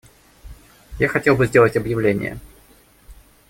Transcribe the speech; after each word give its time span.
Я 0.97 1.07
хотел 1.09 1.35
бы 1.37 1.45
сделать 1.45 1.77
объявление. 1.77 2.39